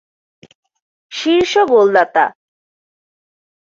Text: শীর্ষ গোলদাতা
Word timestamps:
শীর্ষ 1.11 1.53
গোলদাতা 1.69 2.25